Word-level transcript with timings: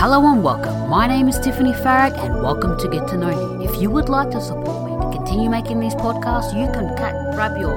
Hello 0.00 0.32
and 0.32 0.42
welcome. 0.42 0.88
My 0.88 1.06
name 1.06 1.28
is 1.28 1.38
Tiffany 1.38 1.72
Farag 1.72 2.16
and 2.24 2.42
welcome 2.42 2.78
to 2.78 2.88
Get 2.88 3.06
to 3.08 3.18
Know 3.18 3.28
You. 3.28 3.68
If 3.68 3.82
you 3.82 3.90
would 3.90 4.08
like 4.08 4.30
to 4.30 4.40
support 4.40 4.90
me 4.90 4.96
to 4.96 5.18
continue 5.18 5.50
making 5.50 5.78
these 5.78 5.94
podcasts, 5.94 6.58
you 6.58 6.72
can 6.72 6.96
grab 6.96 7.60
your 7.60 7.76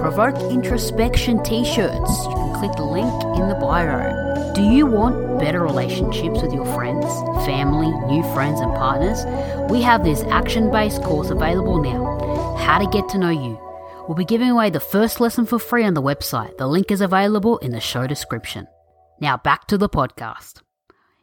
Provoke 0.00 0.34
Introspection 0.50 1.40
t 1.44 1.64
shirts. 1.64 2.10
You 2.24 2.34
can 2.34 2.54
click 2.54 2.72
the 2.72 2.82
link 2.82 3.06
in 3.38 3.46
the 3.46 3.54
bio. 3.54 4.52
Do 4.52 4.62
you 4.62 4.84
want 4.84 5.38
better 5.38 5.62
relationships 5.62 6.42
with 6.42 6.52
your 6.52 6.66
friends, 6.74 7.06
family, 7.46 7.92
new 8.08 8.24
friends, 8.34 8.58
and 8.58 8.74
partners? 8.74 9.24
We 9.70 9.80
have 9.82 10.02
this 10.02 10.24
action 10.24 10.72
based 10.72 11.04
course 11.04 11.30
available 11.30 11.80
now 11.80 12.56
How 12.56 12.78
to 12.78 12.90
Get 12.90 13.08
to 13.10 13.18
Know 13.18 13.30
You. 13.30 13.56
We'll 14.08 14.16
be 14.16 14.24
giving 14.24 14.50
away 14.50 14.70
the 14.70 14.80
first 14.80 15.20
lesson 15.20 15.46
for 15.46 15.60
free 15.60 15.84
on 15.84 15.94
the 15.94 16.02
website. 16.02 16.58
The 16.58 16.66
link 16.66 16.90
is 16.90 17.00
available 17.00 17.58
in 17.58 17.70
the 17.70 17.78
show 17.78 18.08
description. 18.08 18.66
Now 19.20 19.36
back 19.36 19.68
to 19.68 19.78
the 19.78 19.88
podcast. 19.88 20.62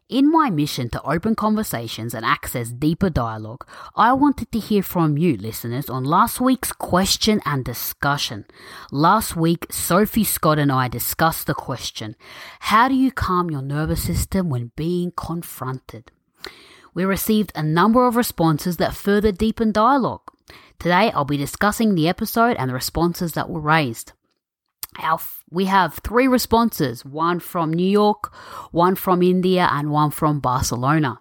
In 0.09 0.31
my 0.31 0.50
mission 0.50 0.88
to 0.91 1.03
open 1.03 1.36
conversations 1.36 2.13
and 2.13 2.23
access 2.23 2.69
deeper 2.69 3.09
dialogue, 3.09 3.67
I 3.94 4.13
wanted 4.13 4.53
to 4.53 4.59
hear 4.59 4.81
from 4.81 5.17
you, 5.17 5.36
listeners, 5.36 5.89
on 5.89 6.05
last 6.05 6.39
week's 6.39 6.72
question 6.72 7.41
and 7.44 7.66
discussion. 7.66 8.45
Last 8.89 9.35
week, 9.35 9.66
Sophie 9.69 10.23
Scott 10.23 10.59
and 10.59 10.72
I 10.72 10.88
discussed 10.88 11.45
the 11.45 11.53
question 11.53 12.16
How 12.61 12.88
do 12.88 12.95
you 12.95 13.11
calm 13.11 13.52
your 13.52 13.61
nervous 13.61 14.02
system 14.02 14.50
when 14.50 14.72
being 14.78 15.11
confronted? 15.11 16.09
We 16.94 17.03
received 17.03 17.52
a 17.53 17.61
number 17.61 18.08
of 18.08 18.16
responses 18.16 18.78
that 18.78 18.95
further 18.95 19.33
deepened 19.33 19.73
dialogue. 19.73 20.31
Today, 20.80 21.11
I'll 21.11 21.25
be 21.25 21.35
discussing 21.35 21.95
the 21.95 22.08
episode 22.08 22.55
and 22.55 22.69
the 22.69 22.75
responses 22.75 23.33
that 23.33 23.50
were 23.50 23.59
raised. 23.59 24.13
Our, 25.00 25.20
we 25.50 25.66
have 25.66 25.95
three 25.95 26.28
responses 26.28 27.06
one 27.06 27.40
from 27.40 27.73
New 27.73 27.90
York, 27.90 28.34
one 28.72 28.95
from 28.95 29.22
India, 29.22 29.67
and 29.72 29.92
one 29.92 30.12
from 30.12 30.40
Barcelona. 30.40 31.20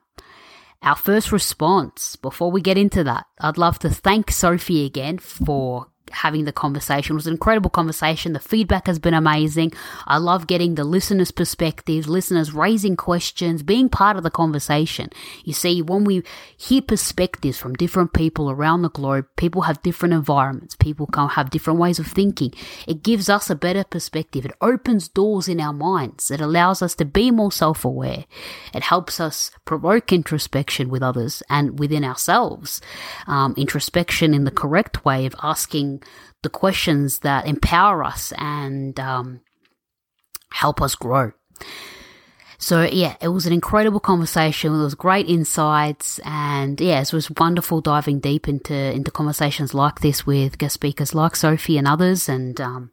Our 0.82 0.96
first 0.96 1.32
response, 1.32 2.16
before 2.16 2.50
we 2.50 2.60
get 2.60 2.78
into 2.78 3.02
that, 3.04 3.26
I'd 3.40 3.58
love 3.58 3.78
to 3.80 3.90
thank 3.90 4.30
Sophie 4.30 4.84
again 4.84 5.18
for 5.18 5.88
having 6.10 6.44
the 6.44 6.52
conversation. 6.52 7.14
It 7.14 7.16
was 7.16 7.26
an 7.26 7.34
incredible 7.34 7.70
conversation. 7.70 8.32
The 8.32 8.40
feedback 8.40 8.86
has 8.86 8.98
been 8.98 9.14
amazing. 9.14 9.72
I 10.06 10.18
love 10.18 10.46
getting 10.46 10.74
the 10.74 10.84
listeners' 10.84 11.30
perspectives, 11.30 12.08
listeners 12.08 12.52
raising 12.52 12.96
questions, 12.96 13.62
being 13.62 13.88
part 13.88 14.16
of 14.16 14.22
the 14.22 14.30
conversation. 14.30 15.10
You 15.44 15.52
see, 15.52 15.82
when 15.82 16.04
we 16.04 16.22
hear 16.56 16.82
perspectives 16.82 17.58
from 17.58 17.74
different 17.74 18.12
people 18.12 18.50
around 18.50 18.82
the 18.82 18.90
globe, 18.90 19.26
people 19.36 19.62
have 19.62 19.82
different 19.82 20.14
environments, 20.14 20.74
people 20.76 21.06
can 21.06 21.28
have 21.30 21.50
different 21.50 21.78
ways 21.78 21.98
of 21.98 22.06
thinking. 22.06 22.52
It 22.86 23.02
gives 23.02 23.28
us 23.28 23.50
a 23.50 23.54
better 23.54 23.84
perspective. 23.84 24.44
It 24.44 24.52
opens 24.60 25.08
doors 25.08 25.48
in 25.48 25.60
our 25.60 25.72
minds. 25.72 26.30
It 26.30 26.40
allows 26.40 26.82
us 26.82 26.94
to 26.96 27.04
be 27.04 27.30
more 27.30 27.52
self 27.52 27.84
aware. 27.84 28.24
It 28.74 28.82
helps 28.82 29.20
us 29.20 29.50
provoke 29.64 30.12
introspection 30.12 30.88
with 30.88 31.02
others 31.02 31.42
and 31.48 31.78
within 31.78 32.04
ourselves. 32.04 32.80
Um, 33.26 33.54
introspection 33.56 34.34
in 34.34 34.44
the 34.44 34.50
correct 34.50 35.04
way 35.04 35.26
of 35.26 35.34
asking 35.42 35.95
the 36.42 36.50
questions 36.50 37.20
that 37.20 37.46
empower 37.46 38.04
us 38.04 38.32
and 38.38 38.98
um, 39.00 39.40
help 40.50 40.80
us 40.80 40.94
grow. 40.94 41.32
So 42.58 42.82
yeah, 42.82 43.16
it 43.20 43.28
was 43.28 43.46
an 43.46 43.52
incredible 43.52 44.00
conversation. 44.00 44.74
It 44.74 44.82
was 44.82 44.94
great 44.94 45.28
insights, 45.28 46.18
and 46.20 46.80
yeah, 46.80 47.00
it 47.00 47.12
was 47.12 47.30
wonderful 47.30 47.80
diving 47.80 48.18
deep 48.20 48.48
into 48.48 48.74
into 48.74 49.10
conversations 49.10 49.74
like 49.74 50.00
this 50.00 50.26
with 50.26 50.58
guest 50.58 50.74
speakers 50.74 51.14
like 51.14 51.36
Sophie 51.36 51.76
and 51.76 51.86
others. 51.86 52.28
And 52.28 52.58
um, 52.60 52.92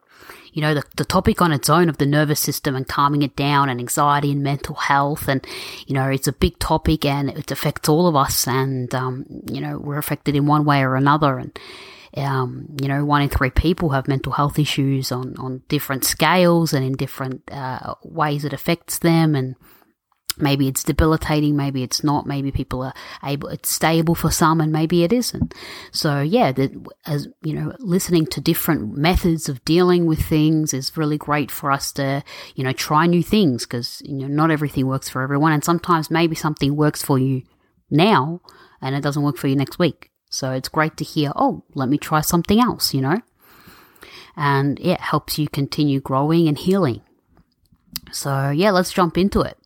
you 0.52 0.62
know, 0.62 0.74
the, 0.74 0.84
the 0.97 1.06
topic 1.06 1.42
on 1.42 1.53
its 1.53 1.69
own 1.69 1.88
of 1.88 1.97
the 1.97 2.06
nervous 2.06 2.40
system 2.40 2.75
and 2.75 2.88
calming 2.88 3.22
it 3.22 3.36
down, 3.36 3.69
and 3.69 3.80
anxiety 3.80 4.31
and 4.34 4.44
mental 4.44 4.75
health, 4.75 5.30
and 5.30 5.46
you 5.88 5.94
know, 5.94 6.09
it's 6.09 6.28
a 6.28 6.34
big 6.34 6.59
topic 6.59 7.06
and 7.06 7.30
it 7.30 7.50
affects 7.50 7.88
all 7.88 8.08
of 8.08 8.18
us. 8.18 8.47
And 8.47 8.94
um, 8.94 9.25
you 9.50 9.62
know, 9.62 9.80
we're 9.80 9.97
affected 9.97 10.36
in 10.36 10.46
one 10.46 10.66
way 10.66 10.84
or 10.84 10.96
another, 10.96 11.40
and 11.40 11.58
um, 12.16 12.68
you 12.81 12.88
know, 12.88 13.06
one 13.06 13.22
in 13.22 13.29
three 13.29 13.50
people 13.50 13.90
have 13.90 14.07
mental 14.07 14.31
health 14.31 14.59
issues 14.59 15.12
on, 15.12 15.35
on 15.38 15.63
different 15.68 16.03
scales 16.03 16.74
and 16.74 16.85
in 16.85 16.94
different 16.94 17.41
uh, 17.51 17.96
ways 18.03 18.46
it 18.46 18.53
affects 18.53 19.00
them. 19.00 19.35
And 19.35 19.56
maybe 20.38 20.68
it's 20.68 20.84
debilitating, 20.84 21.56
maybe 21.56 21.81
it's 21.81 22.03
not, 22.03 22.28
maybe 22.28 22.51
people 22.51 22.84
are 22.84 22.94
able, 23.24 23.50
it's 23.50 23.69
stable 23.69 24.13
for 24.13 24.29
some 24.29 24.62
and 24.62 24.72
maybe 24.72 25.03
it 25.03 25.12
isn't. 25.12 25.56
So 25.91 26.22
yeah, 26.22 26.51
that 26.51 26.72
as, 27.06 27.28
you 27.41 27.53
know, 27.53 27.74
listening 27.79 28.28
to 28.28 28.41
different 28.41 28.95
methods 28.95 29.50
of 29.50 29.63
dealing 29.66 30.06
with 30.06 30.24
things 30.24 30.74
is 30.74 30.95
really 30.95 31.18
great 31.18 31.50
for 31.50 31.72
us 31.72 31.91
to, 31.94 32.24
you 32.56 32.63
know, 32.63 32.74
try 32.74 33.07
new 33.07 33.24
things 33.24 33.66
because, 33.66 34.01
you 34.06 34.16
know, 34.16 34.28
not 34.28 34.51
everything 34.51 34.85
works 34.85 35.09
for 35.09 35.24
everyone. 35.24 35.51
And 35.51 35.63
sometimes 35.63 36.12
maybe 36.12 36.35
something 36.35 36.75
works 36.75 37.01
for 37.01 37.18
you 37.18 37.44
now 37.90 38.41
and 38.81 38.95
it 38.95 39.01
doesn't 39.01 39.24
work 39.24 39.38
for 39.38 39.47
you 39.47 39.56
next 39.56 39.80
week. 39.80 40.12
So 40.34 40.50
it's 40.52 40.68
great 40.68 40.98
to 40.98 41.04
hear, 41.04 41.32
oh, 41.36 41.64
let 41.76 41.90
me 41.90 42.00
try 42.00 42.22
something 42.22 42.60
else, 42.60 42.92
you 42.92 43.02
know? 43.02 43.22
And 44.36 44.80
it 44.80 45.00
helps 45.00 45.38
you 45.38 45.48
continue 45.48 46.00
growing 46.00 46.48
and 46.48 46.58
healing. 46.58 47.02
So 48.12 48.50
yeah, 48.50 48.72
let's 48.72 48.92
jump 48.92 49.16
into 49.16 49.42
it. 49.42 49.58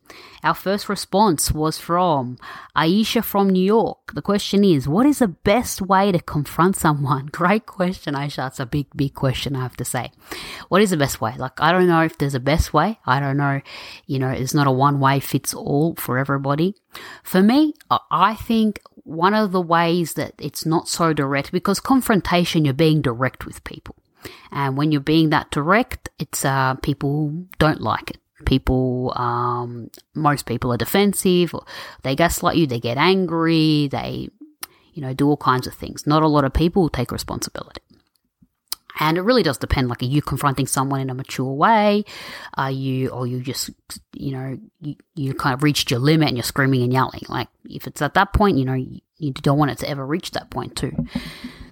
Our 0.44 0.54
first 0.54 0.88
response 0.88 1.52
was 1.52 1.78
from 1.78 2.38
Aisha 2.76 3.24
from 3.24 3.48
New 3.48 3.64
York. 3.64 4.14
The 4.14 4.22
question 4.22 4.62
is, 4.62 4.86
what 4.86 5.06
is 5.06 5.18
the 5.18 5.28
best 5.28 5.80
way 5.82 6.12
to 6.12 6.20
confront 6.20 6.76
someone? 6.76 7.26
Great 7.32 7.66
question, 7.66 8.14
Aisha. 8.14 8.48
It's 8.48 8.60
a 8.60 8.66
big, 8.66 8.86
big 8.94 9.14
question, 9.14 9.56
I 9.56 9.62
have 9.62 9.76
to 9.78 9.84
say. 9.84 10.12
What 10.68 10.82
is 10.82 10.90
the 10.90 10.96
best 10.96 11.20
way? 11.20 11.34
Like, 11.36 11.60
I 11.60 11.72
don't 11.72 11.88
know 11.88 12.02
if 12.02 12.18
there's 12.18 12.34
a 12.34 12.40
best 12.40 12.72
way. 12.72 12.98
I 13.06 13.20
don't 13.20 13.36
know, 13.36 13.62
you 14.06 14.18
know, 14.18 14.30
it's 14.30 14.54
not 14.54 14.66
a 14.66 14.72
one 14.72 15.00
way 15.00 15.18
fits 15.18 15.54
all 15.54 15.94
for 15.96 16.18
everybody. 16.18 16.74
For 17.24 17.42
me, 17.42 17.74
I 18.10 18.34
think 18.34 18.80
one 19.08 19.32
of 19.32 19.52
the 19.52 19.60
ways 19.60 20.12
that 20.14 20.34
it's 20.38 20.66
not 20.66 20.86
so 20.86 21.14
direct 21.14 21.50
because 21.50 21.80
confrontation 21.80 22.64
you're 22.64 22.74
being 22.74 23.00
direct 23.00 23.46
with 23.46 23.64
people. 23.64 23.96
And 24.52 24.76
when 24.76 24.92
you're 24.92 25.00
being 25.00 25.30
that 25.30 25.50
direct 25.50 26.10
it's 26.18 26.44
uh 26.44 26.74
people 26.74 27.46
don't 27.58 27.80
like 27.80 28.10
it. 28.10 28.18
People 28.44 29.14
um 29.16 29.90
most 30.14 30.44
people 30.44 30.72
are 30.72 30.76
defensive 30.76 31.54
they 32.02 32.14
gaslight 32.14 32.56
you 32.56 32.66
they 32.66 32.80
get 32.80 32.98
angry 32.98 33.88
they 33.90 34.28
you 34.92 35.02
know 35.02 35.14
do 35.14 35.26
all 35.26 35.38
kinds 35.38 35.66
of 35.66 35.74
things. 35.74 36.06
Not 36.06 36.22
a 36.22 36.28
lot 36.28 36.44
of 36.44 36.52
people 36.52 36.88
take 36.90 37.10
responsibility 37.10 37.80
and 38.98 39.16
it 39.16 39.22
really 39.22 39.42
does 39.42 39.58
depend. 39.58 39.88
Like, 39.88 40.02
are 40.02 40.06
you 40.06 40.22
confronting 40.22 40.66
someone 40.66 41.00
in 41.00 41.10
a 41.10 41.14
mature 41.14 41.52
way? 41.52 42.04
Are 42.54 42.70
you, 42.70 43.08
or 43.08 43.26
you 43.26 43.40
just, 43.40 43.70
you 44.12 44.32
know, 44.32 44.58
you, 44.80 44.96
you 45.14 45.34
kind 45.34 45.54
of 45.54 45.62
reached 45.62 45.90
your 45.90 46.00
limit 46.00 46.28
and 46.28 46.36
you're 46.36 46.44
screaming 46.44 46.82
and 46.82 46.92
yelling? 46.92 47.22
Like, 47.28 47.48
if 47.64 47.86
it's 47.86 48.02
at 48.02 48.14
that 48.14 48.32
point, 48.32 48.58
you 48.58 48.64
know, 48.64 48.74
you, 48.74 49.00
you 49.16 49.32
don't 49.32 49.58
want 49.58 49.70
it 49.70 49.78
to 49.78 49.88
ever 49.88 50.04
reach 50.04 50.32
that 50.32 50.50
point 50.50 50.76
too. 50.76 50.92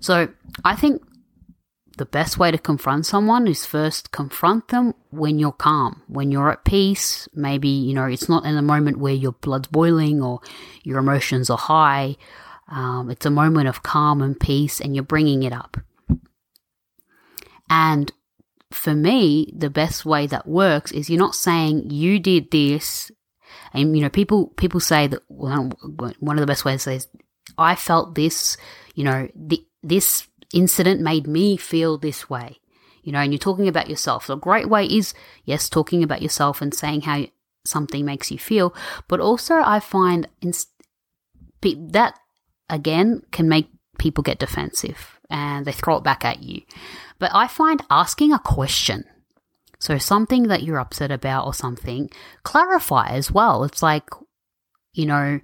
So 0.01 0.29
I 0.65 0.77
think 0.77 1.03
the 1.97 2.07
best 2.07 2.39
way 2.39 2.51
to 2.51 2.59
confront 2.59 3.07
someone 3.07 3.47
is 3.47 3.65
first 3.65 4.13
confront 4.13 4.69
them 4.69 4.95
when 5.11 5.39
you're 5.39 5.53
calm, 5.53 6.03
when 6.09 6.31
you're 6.31 6.53
at 6.53 6.65
peace. 6.65 7.29
Maybe, 7.35 7.69
you 7.69 7.95
know, 7.95 8.05
it's 8.05 8.29
not 8.29 8.45
in 8.45 8.57
a 8.57 8.63
moment 8.63 8.99
where 8.99 9.15
your 9.15 9.33
blood's 9.33 9.69
boiling 9.69 10.23
or 10.23 10.41
your 10.83 10.99
emotions 10.99 11.49
are 11.51 11.59
high. 11.59 12.17
Um, 12.69 13.11
it's 13.11 13.25
a 13.25 13.31
moment 13.31 13.69
of 13.69 13.83
calm 13.83 14.21
and 14.21 14.39
peace, 14.39 14.81
and 14.81 14.95
you're 14.95 15.05
bringing 15.05 15.45
it 15.45 15.53
up. 15.53 15.77
And 17.69 18.13
for 18.71 18.95
me, 18.95 19.53
the 19.57 19.71
best 19.71 20.05
way 20.05 20.27
that 20.27 20.47
works 20.47 20.93
is 20.93 21.09
you're 21.09 21.19
not 21.19 21.35
saying 21.35 21.91
you 21.91 22.19
did 22.19 22.51
this. 22.51 23.11
And, 23.73 23.97
you 23.97 24.03
know, 24.03 24.11
people, 24.11 24.49
people 24.57 24.81
say 24.81 25.07
that 25.07 25.23
one 25.29 25.73
of 25.83 26.39
the 26.39 26.47
best 26.47 26.65
ways 26.65 26.81
to 26.81 26.91
say 26.91 26.97
is, 26.97 27.09
I 27.59 27.75
felt 27.75 28.15
this, 28.15 28.57
you 28.95 29.05
know, 29.05 29.29
the, 29.35 29.65
this 29.83 30.27
incident 30.53 31.01
made 31.01 31.27
me 31.27 31.57
feel 31.57 31.97
this 31.99 32.29
way, 32.29 32.59
you 33.03 33.13
know, 33.13 33.21
and 33.21 33.33
you're 33.33 33.39
talking 33.39 33.69
about 33.69 33.89
yourself. 33.89 34.27
So 34.27 34.35
a 34.35 34.39
great 34.39 34.69
way 34.69 34.85
is, 34.85 35.15
yes, 35.45 35.69
talking 35.69 36.03
about 36.03 36.23
yourself 36.23 36.61
and 36.61 36.75
saying 36.75 37.03
how 37.03 37.27
something 37.65 38.05
makes 38.05 38.31
you 38.31 38.39
feel, 38.39 38.75
but 39.09 39.21
also 39.21 39.57
I 39.57 39.81
find 39.81 40.29
inst- 40.41 40.71
that 41.63 42.15
again 42.69 43.23
can 43.33 43.49
make 43.49 43.69
people 43.99 44.23
get 44.23 44.39
defensive 44.39 45.19
and 45.31 45.67
they 45.67 45.73
throw 45.73 45.97
it 45.97 46.05
back 46.05 46.25
at 46.25 46.43
you. 46.43 46.63
But 47.19 47.31
I 47.35 47.49
find 47.49 47.83
asking 47.91 48.33
a 48.33 48.39
question, 48.39 49.05
so 49.79 49.99
something 49.99 50.45
that 50.45 50.63
you're 50.63 50.79
upset 50.79 51.11
about 51.11 51.47
or 51.47 51.55
something, 51.55 52.11
clarify 52.43 53.09
as 53.09 53.31
well. 53.31 53.65
It's 53.65 53.83
like, 53.83 54.09
you 54.93 55.07
know, 55.07 55.41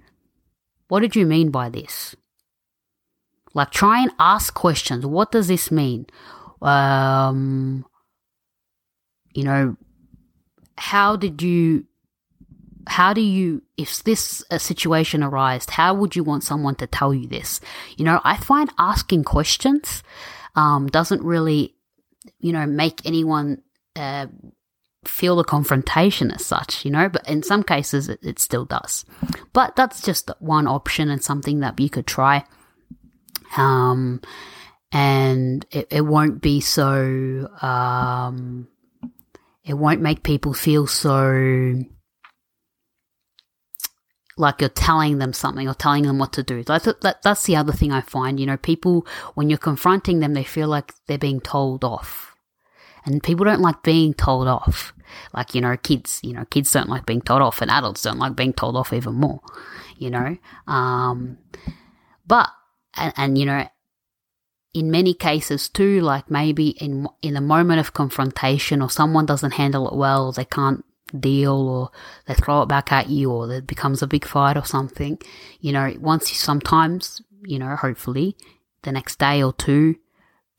what 0.87 0.99
did 0.99 1.15
you 1.15 1.25
mean 1.25 1.49
by 1.49 1.69
this? 1.69 2.15
Like, 3.53 3.71
try 3.71 4.01
and 4.01 4.11
ask 4.19 4.53
questions. 4.53 5.05
What 5.05 5.31
does 5.31 5.47
this 5.47 5.71
mean? 5.71 6.07
Um, 6.61 7.85
you 9.33 9.43
know, 9.43 9.77
how 10.77 11.15
did 11.15 11.41
you 11.41 11.85
how 12.87 13.13
do 13.13 13.21
you 13.21 13.61
if 13.77 14.03
this 14.03 14.43
a 14.51 14.59
situation 14.59 15.23
arises 15.23 15.69
how 15.69 15.93
would 15.93 16.15
you 16.15 16.23
want 16.23 16.43
someone 16.43 16.75
to 16.75 16.85
tell 16.85 17.13
you 17.13 17.27
this 17.27 17.61
you 17.95 18.03
know 18.03 18.19
i 18.25 18.35
find 18.35 18.69
asking 18.77 19.23
questions 19.23 20.03
um, 20.55 20.87
doesn't 20.87 21.23
really 21.23 21.75
you 22.39 22.53
know 22.53 22.65
make 22.65 23.05
anyone 23.05 23.61
uh, 23.95 24.27
feel 25.03 25.35
the 25.35 25.43
confrontation 25.43 26.31
as 26.31 26.45
such 26.45 26.85
you 26.85 26.91
know 26.91 27.09
but 27.09 27.27
in 27.27 27.43
some 27.43 27.63
cases 27.63 28.09
it, 28.09 28.19
it 28.23 28.39
still 28.39 28.65
does. 28.65 29.05
But 29.51 29.75
that's 29.75 30.01
just 30.01 30.31
one 30.39 30.67
option 30.67 31.09
and 31.09 31.23
something 31.23 31.59
that 31.59 31.79
you 31.79 31.89
could 31.89 32.07
try. 32.07 32.45
Um 33.57 34.21
and 34.91 35.65
it, 35.71 35.87
it 35.91 36.01
won't 36.01 36.41
be 36.41 36.61
so 36.61 37.49
um 37.61 38.67
it 39.65 39.73
won't 39.73 40.01
make 40.01 40.23
people 40.23 40.53
feel 40.53 40.87
so 40.87 41.83
like 44.37 44.61
you're 44.61 44.69
telling 44.69 45.17
them 45.19 45.33
something 45.33 45.67
or 45.67 45.73
telling 45.73 46.03
them 46.03 46.19
what 46.19 46.33
to 46.33 46.43
do. 46.43 46.63
That's, 46.63 46.85
that, 46.85 47.21
that's 47.21 47.45
the 47.45 47.55
other 47.55 47.73
thing 47.73 47.91
I 47.91 48.01
find. 48.01 48.39
You 48.39 48.45
know, 48.45 48.57
people, 48.57 49.05
when 49.35 49.49
you're 49.49 49.57
confronting 49.57 50.19
them, 50.19 50.33
they 50.33 50.43
feel 50.43 50.67
like 50.67 50.93
they're 51.07 51.17
being 51.17 51.41
told 51.41 51.83
off. 51.83 52.35
And 53.05 53.21
people 53.21 53.45
don't 53.45 53.61
like 53.61 53.83
being 53.83 54.13
told 54.13 54.47
off. 54.47 54.93
Like, 55.33 55.53
you 55.53 55.61
know, 55.61 55.77
kids, 55.77 56.19
you 56.23 56.33
know, 56.33 56.45
kids 56.45 56.71
don't 56.71 56.89
like 56.89 57.05
being 57.05 57.21
told 57.21 57.41
off 57.41 57.61
and 57.61 57.69
adults 57.69 58.01
don't 58.01 58.17
like 58.17 58.35
being 58.35 58.53
told 58.53 58.75
off 58.75 58.93
even 58.93 59.13
more, 59.15 59.41
you 59.97 60.09
know. 60.09 60.37
Um, 60.67 61.37
but, 62.25 62.49
and, 62.95 63.13
and 63.17 63.37
you 63.37 63.45
know, 63.45 63.67
in 64.73 64.89
many 64.89 65.13
cases 65.13 65.69
too, 65.69 66.01
like 66.01 66.31
maybe 66.31 66.69
in 66.69 67.07
in 67.21 67.37
a 67.37 67.41
moment 67.41 67.79
of 67.79 67.93
confrontation 67.93 68.81
or 68.81 68.89
someone 68.89 69.25
doesn't 69.25 69.51
handle 69.51 69.87
it 69.87 69.95
well, 69.95 70.31
they 70.31 70.45
can't 70.45 70.83
deal 71.17 71.53
or 71.53 71.91
they 72.27 72.33
throw 72.33 72.61
it 72.63 72.67
back 72.67 72.91
at 72.91 73.09
you 73.09 73.31
or 73.31 73.51
it 73.51 73.67
becomes 73.67 74.01
a 74.01 74.07
big 74.07 74.25
fight 74.25 74.57
or 74.57 74.65
something. 74.65 75.19
You 75.59 75.71
know, 75.71 75.93
once 75.99 76.29
you 76.31 76.35
sometimes, 76.35 77.21
you 77.43 77.59
know, 77.59 77.75
hopefully 77.75 78.35
the 78.83 78.91
next 78.91 79.19
day 79.19 79.41
or 79.41 79.53
two, 79.53 79.95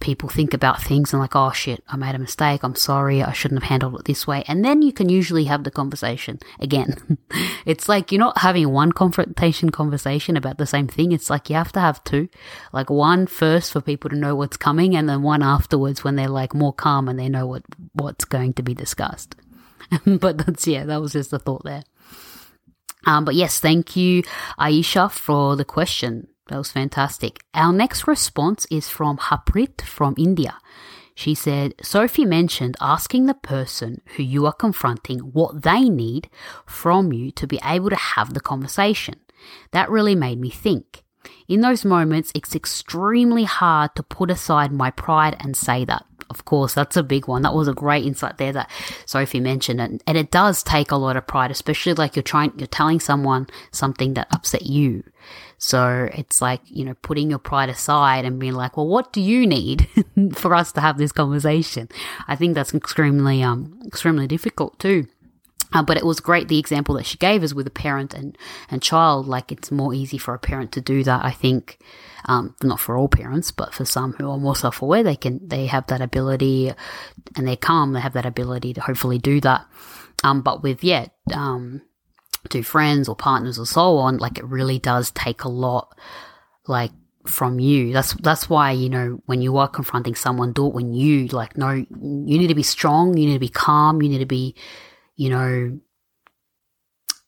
people 0.04 0.28
think 0.28 0.52
about 0.52 0.82
things 0.82 1.12
and 1.12 1.20
like, 1.20 1.34
oh 1.34 1.50
shit, 1.52 1.82
I 1.88 1.96
made 1.96 2.14
a 2.14 2.18
mistake. 2.18 2.62
I'm 2.62 2.74
sorry. 2.74 3.22
I 3.22 3.32
shouldn't 3.32 3.62
have 3.62 3.70
handled 3.70 3.98
it 4.00 4.04
this 4.04 4.26
way. 4.26 4.44
And 4.46 4.62
then 4.62 4.82
you 4.82 4.92
can 4.92 5.08
usually 5.08 5.44
have 5.44 5.64
the 5.64 5.70
conversation 5.70 6.38
again. 6.60 7.16
it's 7.66 7.88
like 7.88 8.12
you're 8.12 8.18
not 8.18 8.38
having 8.38 8.70
one 8.70 8.92
confrontation 8.92 9.70
conversation 9.70 10.36
about 10.36 10.58
the 10.58 10.66
same 10.66 10.88
thing. 10.88 11.12
It's 11.12 11.30
like 11.30 11.48
you 11.48 11.56
have 11.56 11.72
to 11.72 11.80
have 11.80 12.04
two, 12.04 12.28
like 12.72 12.90
one 12.90 13.26
first 13.26 13.72
for 13.72 13.80
people 13.80 14.10
to 14.10 14.16
know 14.16 14.34
what's 14.34 14.58
coming 14.58 14.94
and 14.94 15.08
then 15.08 15.22
one 15.22 15.42
afterwards 15.42 16.04
when 16.04 16.16
they're 16.16 16.28
like 16.28 16.54
more 16.54 16.74
calm 16.74 17.08
and 17.08 17.18
they 17.18 17.30
know 17.30 17.46
what, 17.46 17.62
what's 17.94 18.26
going 18.26 18.52
to 18.54 18.62
be 18.62 18.74
discussed. 18.74 19.36
but 20.06 20.38
that's, 20.38 20.66
yeah, 20.66 20.84
that 20.84 21.00
was 21.00 21.12
just 21.12 21.32
a 21.32 21.38
thought 21.38 21.64
there. 21.64 21.84
Um, 23.06 23.24
but 23.24 23.34
yes, 23.34 23.60
thank 23.60 23.96
you, 23.96 24.22
Aisha, 24.58 25.10
for 25.10 25.56
the 25.56 25.64
question. 25.64 26.28
That 26.48 26.58
was 26.58 26.72
fantastic. 26.72 27.42
Our 27.54 27.72
next 27.72 28.06
response 28.06 28.66
is 28.70 28.88
from 28.88 29.18
Harpreet 29.18 29.82
from 29.82 30.14
India. 30.18 30.58
She 31.14 31.34
said, 31.34 31.74
Sophie 31.80 32.24
mentioned 32.24 32.76
asking 32.80 33.26
the 33.26 33.34
person 33.34 34.02
who 34.16 34.22
you 34.22 34.46
are 34.46 34.52
confronting 34.52 35.20
what 35.20 35.62
they 35.62 35.88
need 35.88 36.28
from 36.66 37.12
you 37.12 37.30
to 37.32 37.46
be 37.46 37.60
able 37.64 37.90
to 37.90 37.96
have 37.96 38.34
the 38.34 38.40
conversation. 38.40 39.20
That 39.70 39.90
really 39.90 40.14
made 40.14 40.40
me 40.40 40.50
think. 40.50 41.04
In 41.46 41.60
those 41.60 41.84
moments, 41.84 42.32
it's 42.34 42.54
extremely 42.54 43.44
hard 43.44 43.94
to 43.94 44.02
put 44.02 44.30
aside 44.30 44.72
my 44.72 44.90
pride 44.90 45.36
and 45.40 45.56
say 45.56 45.84
that. 45.84 46.04
Of 46.34 46.44
course, 46.44 46.74
that's 46.74 46.96
a 46.96 47.02
big 47.02 47.28
one. 47.28 47.42
That 47.42 47.54
was 47.54 47.68
a 47.68 47.74
great 47.74 48.04
insight 48.04 48.38
there 48.38 48.52
that 48.52 48.70
Sophie 49.06 49.40
mentioned. 49.40 49.80
And, 49.80 50.02
and 50.06 50.18
it 50.18 50.30
does 50.30 50.62
take 50.62 50.90
a 50.90 50.96
lot 50.96 51.16
of 51.16 51.26
pride, 51.26 51.50
especially 51.50 51.94
like 51.94 52.16
you're 52.16 52.22
trying, 52.22 52.52
you're 52.56 52.66
telling 52.66 53.00
someone 53.00 53.46
something 53.70 54.14
that 54.14 54.28
upset 54.32 54.62
you. 54.62 55.04
So 55.58 56.08
it's 56.12 56.42
like, 56.42 56.60
you 56.66 56.84
know, 56.84 56.94
putting 57.02 57.30
your 57.30 57.38
pride 57.38 57.68
aside 57.68 58.24
and 58.24 58.38
being 58.38 58.52
like, 58.52 58.76
well, 58.76 58.86
what 58.88 59.12
do 59.12 59.20
you 59.20 59.46
need 59.46 59.88
for 60.34 60.54
us 60.54 60.72
to 60.72 60.80
have 60.80 60.98
this 60.98 61.12
conversation? 61.12 61.88
I 62.28 62.36
think 62.36 62.54
that's 62.54 62.74
extremely, 62.74 63.42
um, 63.42 63.78
extremely 63.86 64.26
difficult 64.26 64.78
too. 64.78 65.06
Uh, 65.74 65.82
but 65.82 65.96
it 65.96 66.06
was 66.06 66.20
great 66.20 66.46
the 66.46 66.58
example 66.58 66.94
that 66.94 67.04
she 67.04 67.18
gave 67.18 67.42
us 67.42 67.52
with 67.52 67.66
a 67.66 67.70
parent 67.70 68.14
and, 68.14 68.38
and 68.70 68.80
child. 68.80 69.26
Like 69.26 69.50
it's 69.50 69.72
more 69.72 69.92
easy 69.92 70.16
for 70.16 70.32
a 70.32 70.38
parent 70.38 70.70
to 70.72 70.80
do 70.80 71.02
that, 71.02 71.24
I 71.24 71.32
think. 71.32 71.78
Um, 72.26 72.54
not 72.62 72.80
for 72.80 72.96
all 72.96 73.08
parents, 73.08 73.50
but 73.50 73.74
for 73.74 73.84
some 73.84 74.14
who 74.14 74.30
are 74.30 74.38
more 74.38 74.56
self 74.56 74.80
aware, 74.80 75.02
they 75.02 75.16
can, 75.16 75.46
they 75.46 75.66
have 75.66 75.88
that 75.88 76.00
ability 76.00 76.72
and 77.36 77.46
they're 77.46 77.56
calm, 77.56 77.92
they 77.92 78.00
have 78.00 78.14
that 78.14 78.24
ability 78.24 78.72
to 78.74 78.80
hopefully 78.80 79.18
do 79.18 79.40
that. 79.42 79.66
Um, 80.22 80.40
but 80.40 80.62
with, 80.62 80.82
yeah, 80.82 81.08
um, 81.34 81.82
to 82.48 82.62
friends 82.62 83.08
or 83.08 83.16
partners 83.16 83.58
or 83.58 83.66
so 83.66 83.98
on, 83.98 84.18
like 84.18 84.38
it 84.38 84.44
really 84.46 84.78
does 84.78 85.10
take 85.10 85.44
a 85.44 85.48
lot, 85.50 85.98
like, 86.66 86.92
from 87.26 87.58
you. 87.58 87.90
That's 87.92 88.12
that's 88.14 88.50
why 88.50 88.72
you 88.72 88.90
know 88.90 89.22
when 89.24 89.40
you 89.40 89.56
are 89.56 89.66
confronting 89.66 90.14
someone, 90.14 90.52
do 90.52 90.66
it 90.66 90.74
when 90.74 90.92
you 90.92 91.26
like 91.28 91.56
no. 91.56 91.70
You 91.70 91.86
need 92.38 92.48
to 92.48 92.54
be 92.54 92.62
strong. 92.62 93.16
You 93.16 93.26
need 93.26 93.32
to 93.32 93.38
be 93.38 93.48
calm. 93.48 94.02
You 94.02 94.10
need 94.10 94.18
to 94.18 94.26
be 94.26 94.54
you 95.16 95.30
know, 95.30 95.78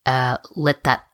uh, 0.04 0.38
let 0.54 0.84
that 0.84 1.04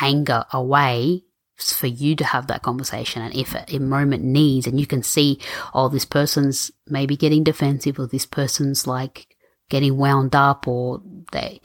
anger 0.00 0.44
away 0.52 1.24
for 1.56 1.86
you 1.86 2.14
to 2.14 2.24
have 2.24 2.48
that 2.48 2.62
conversation. 2.62 3.22
And 3.22 3.34
if 3.34 3.54
a, 3.54 3.64
a 3.74 3.78
moment 3.78 4.22
needs, 4.22 4.66
and 4.66 4.78
you 4.78 4.86
can 4.86 5.02
see, 5.02 5.40
oh, 5.72 5.88
this 5.88 6.04
person's 6.04 6.70
maybe 6.86 7.16
getting 7.16 7.44
defensive, 7.44 7.98
or 7.98 8.06
this 8.06 8.26
person's 8.26 8.86
like 8.86 9.34
getting 9.70 9.96
wound 9.96 10.34
up, 10.34 10.68
or 10.68 11.02
they, 11.32 11.60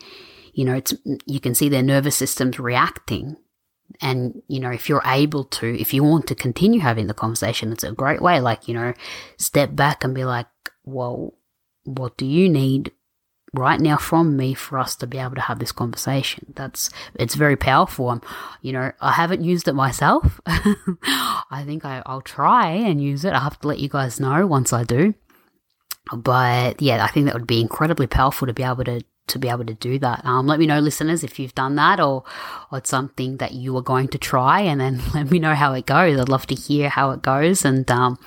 you 0.54 0.66
know, 0.66 0.76
it's 0.76 0.94
you 1.26 1.40
can 1.40 1.56
see 1.56 1.70
their 1.70 1.84
nervous 1.84 2.16
system's 2.16 2.60
reacting. 2.60 3.36
And, 4.00 4.42
you 4.48 4.62
know, 4.62 4.72
if 4.72 4.88
you're 4.88 5.04
able 5.06 5.44
to, 5.44 5.78
if 5.78 5.94
you 5.94 6.04
want 6.04 6.28
to 6.28 6.36
continue 6.36 6.80
having 6.80 7.08
the 7.08 7.14
conversation, 7.14 7.74
it's 7.74 7.84
a 7.84 7.92
great 7.92 8.22
way. 8.22 8.40
Like, 8.40 8.70
you 8.70 8.74
know, 8.74 8.94
step 9.38 9.76
back 9.76 10.06
and 10.06 10.16
be 10.16 10.24
like, 10.24 10.48
well, 10.86 11.34
what 11.84 12.16
do 12.16 12.26
you 12.26 12.48
need? 12.48 12.94
Right 13.54 13.82
now 13.82 13.98
from 13.98 14.38
me 14.38 14.54
for 14.54 14.78
us 14.80 14.96
to 14.96 15.08
be 15.08 15.18
able 15.18 15.36
to 15.36 15.42
have 15.42 15.60
this 15.60 15.72
conversation. 15.72 16.54
That's 16.56 16.90
it's 17.16 17.36
very 17.36 17.56
powerful. 17.58 18.10
I'm, 18.10 18.22
you 18.62 18.72
know, 18.72 18.92
I 19.02 19.14
haven't 19.14 19.44
used 19.44 19.68
it 19.68 19.74
myself. 19.74 20.40
I 20.46 21.64
think 21.66 21.84
I, 21.84 22.02
I'll 22.06 22.22
try 22.22 22.70
and 22.70 23.04
use 23.04 23.26
it. 23.26 23.34
I 23.34 23.40
have 23.40 23.60
to 23.62 23.68
let 23.68 23.80
you 23.80 23.90
guys 23.90 24.20
know 24.20 24.48
once 24.48 24.72
I 24.72 24.84
do. 24.84 25.14
But 26.14 26.82
yeah, 26.82 27.04
I 27.04 27.08
think 27.08 27.26
that 27.26 27.36
would 27.36 27.48
be 27.48 27.62
incredibly 27.62 28.08
powerful 28.08 28.48
to 28.48 28.54
be 28.54 28.64
able 28.64 28.84
to 28.86 29.02
to 29.28 29.40
be 29.40 29.50
able 29.50 29.66
to 29.66 29.74
do 29.74 29.98
that. 30.00 30.26
Um, 30.26 30.48
let 30.48 30.60
me 30.60 30.66
know, 30.66 30.80
listeners, 30.80 31.24
if 31.24 31.40
you've 31.40 31.56
done 31.56 31.76
that 31.76 32.00
or, 32.00 32.24
or 32.72 32.80
it's 32.80 32.90
something 32.90 33.38
that 33.38 33.54
you 33.54 33.78
are 33.78 33.82
going 33.82 34.08
to 34.10 34.18
try, 34.18 34.62
and 34.62 34.82
then 34.82 35.02
let 35.14 35.32
me 35.32 35.40
know 35.40 35.56
how 35.56 35.74
it 35.74 35.86
goes. 35.86 36.20
I'd 36.20 36.28
love 36.28 36.48
to 36.48 36.56
hear 36.56 36.90
how 36.90 37.12
it 37.12 37.22
goes, 37.22 37.64
and 37.64 37.90
um, 37.90 38.20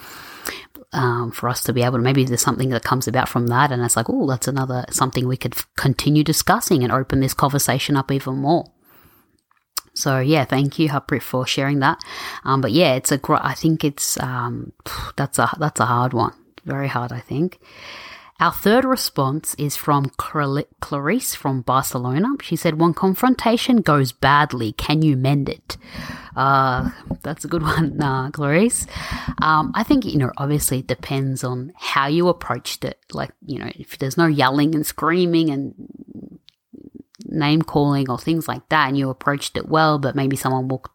um, 0.95 1.31
for 1.33 1.49
us 1.49 1.63
to 1.65 1.73
be 1.73 1.83
able 1.83 1.99
to 1.99 2.03
maybe 2.03 2.25
there's 2.25 2.41
something 2.41 2.71
that 2.71 2.85
comes 2.85 3.07
about 3.07 3.29
from 3.29 3.49
that 3.49 3.71
and 3.71 3.83
it's 3.83 3.97
like 3.97 4.09
oh 4.09 4.27
that's 4.27 4.49
another 4.49 4.85
something 4.91 5.27
we 5.27 5.37
could 5.37 5.55
f- 5.55 5.67
continue 5.77 6.25
discussing 6.25 6.83
and 6.83 6.93
open 6.93 7.21
this 7.21 7.35
conversation 7.35 7.97
up 7.97 8.11
even 8.11 8.37
more. 8.37 8.71
So 9.95 10.21
yeah 10.21 10.45
thank 10.45 10.79
you 10.79 10.89
Harpreet 10.89 11.23
for 11.23 11.47
sharing 11.47 11.81
that. 11.81 11.99
Um, 12.45 12.61
but 12.61 12.73
yeah 12.73 12.95
it's 12.95 13.13
a 13.13 13.19
gr- 13.19 13.37
I 13.37 13.55
think 13.55 13.85
it's 13.85 14.19
um, 14.21 14.73
that's 15.17 15.39
a 15.39 15.51
that's 15.59 15.81
a 15.81 15.87
hard 15.87 16.13
one. 16.15 16.33
Very 16.65 16.89
hard 16.89 17.13
I 17.13 17.21
think 17.21 17.61
our 18.41 18.53
third 18.53 18.85
response 18.85 19.55
is 19.59 19.77
from 19.77 20.11
Clarice 20.17 21.35
from 21.35 21.63
Barcelona. 21.63 22.29
She 22.43 22.57
said, 22.57 22.81
When 22.81 22.93
confrontation 22.93 23.77
goes 23.77 24.11
badly, 24.11 24.73
can 24.73 25.03
you 25.03 25.17
mend 25.17 25.49
it? 25.49 25.77
Uh, 26.37 26.91
that's 27.23 27.45
a 27.45 27.49
good 27.49 27.63
one, 27.63 28.01
uh, 28.03 28.31
Clarice. 28.33 28.87
Um, 29.41 29.71
I 29.75 29.85
think, 29.85 30.05
you 30.05 30.19
know, 30.19 30.33
obviously 30.37 30.81
it 30.81 30.89
depends 30.89 31.45
on 31.45 31.73
how 31.77 32.09
you 32.09 32.29
approached 32.29 32.85
it. 32.85 32.99
Like, 33.13 33.31
you 33.47 33.61
know, 33.61 33.71
if 33.77 33.99
there's 33.99 34.17
no 34.17 34.27
yelling 34.27 34.75
and 34.75 34.85
screaming 34.85 35.51
and 35.51 35.75
name 37.25 37.63
calling 37.63 38.11
or 38.11 38.19
things 38.19 38.49
like 38.49 38.69
that, 38.69 38.89
and 38.89 38.99
you 38.99 39.11
approached 39.11 39.57
it 39.57 39.69
well, 39.69 40.01
but 40.01 40.17
maybe 40.17 40.37
someone 40.37 40.67
walked, 40.67 40.91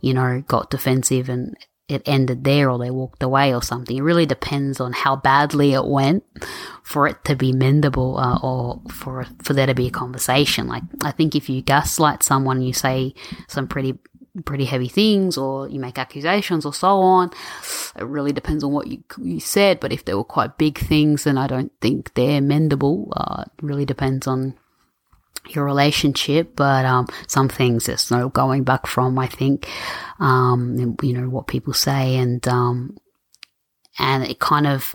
you 0.00 0.14
know, 0.14 0.44
got 0.46 0.70
defensive 0.70 1.28
and 1.28 1.56
it 1.88 2.02
ended 2.06 2.44
there 2.44 2.70
or 2.70 2.78
they 2.78 2.90
walked 2.90 3.22
away 3.22 3.54
or 3.54 3.62
something. 3.62 3.96
It 3.96 4.02
really 4.02 4.26
depends 4.26 4.78
on 4.78 4.92
how 4.92 5.16
badly 5.16 5.72
it 5.72 5.86
went 5.86 6.22
for 6.82 7.06
it 7.06 7.24
to 7.24 7.34
be 7.34 7.52
mendable 7.52 8.22
uh, 8.22 8.38
or 8.42 8.80
for 8.92 9.26
for 9.42 9.54
there 9.54 9.66
to 9.66 9.74
be 9.74 9.88
a 9.88 9.90
conversation. 9.90 10.66
Like 10.66 10.82
I 11.02 11.10
think 11.12 11.34
if 11.34 11.48
you 11.48 11.62
gaslight 11.62 12.22
someone, 12.22 12.62
you 12.62 12.72
say 12.72 13.14
some 13.48 13.66
pretty 13.66 13.98
pretty 14.44 14.66
heavy 14.66 14.88
things 14.88 15.36
or 15.36 15.68
you 15.68 15.80
make 15.80 15.98
accusations 15.98 16.64
or 16.64 16.74
so 16.74 17.00
on. 17.00 17.30
It 17.96 18.04
really 18.04 18.32
depends 18.32 18.62
on 18.62 18.72
what 18.72 18.86
you, 18.86 19.02
you 19.20 19.40
said, 19.40 19.80
but 19.80 19.92
if 19.92 20.04
they 20.04 20.14
were 20.14 20.24
quite 20.24 20.58
big 20.58 20.78
things, 20.78 21.24
then 21.24 21.38
I 21.38 21.46
don't 21.46 21.72
think 21.80 22.14
they're 22.14 22.40
mendable. 22.40 23.08
Uh, 23.16 23.44
it 23.46 23.62
really 23.62 23.84
depends 23.84 24.26
on 24.26 24.54
your 25.48 25.64
relationship, 25.64 26.54
but 26.56 26.84
um, 26.84 27.06
some 27.26 27.48
things 27.48 27.86
there's 27.86 28.10
no 28.10 28.28
going 28.28 28.64
back 28.64 28.86
from. 28.86 29.18
I 29.18 29.26
think, 29.26 29.68
um, 30.18 30.96
you 31.02 31.12
know 31.12 31.28
what 31.28 31.46
people 31.46 31.72
say, 31.72 32.16
and 32.16 32.46
um, 32.48 32.96
and 33.98 34.24
it 34.24 34.38
kind 34.38 34.66
of 34.66 34.94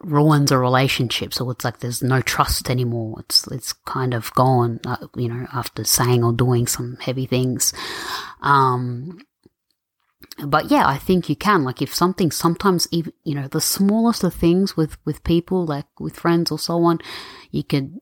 ruins 0.00 0.50
a 0.50 0.58
relationship. 0.58 1.34
So 1.34 1.50
it's 1.50 1.64
like 1.64 1.80
there's 1.80 2.02
no 2.02 2.20
trust 2.20 2.70
anymore. 2.70 3.20
It's 3.20 3.46
it's 3.48 3.72
kind 3.72 4.14
of 4.14 4.32
gone, 4.34 4.80
uh, 4.86 5.08
you 5.16 5.28
know, 5.28 5.46
after 5.52 5.84
saying 5.84 6.24
or 6.24 6.32
doing 6.32 6.66
some 6.66 6.96
heavy 7.00 7.26
things. 7.26 7.72
Um, 8.40 9.20
but 10.46 10.70
yeah, 10.70 10.86
I 10.86 10.96
think 10.96 11.28
you 11.28 11.36
can. 11.36 11.64
Like 11.64 11.82
if 11.82 11.94
something, 11.94 12.30
sometimes 12.30 12.88
even 12.90 13.12
you 13.24 13.34
know 13.34 13.48
the 13.48 13.60
smallest 13.60 14.24
of 14.24 14.34
things 14.34 14.76
with 14.76 14.96
with 15.04 15.24
people, 15.24 15.66
like 15.66 15.86
with 15.98 16.16
friends 16.16 16.50
or 16.50 16.58
so 16.58 16.82
on, 16.84 16.98
you 17.50 17.62
could 17.62 18.00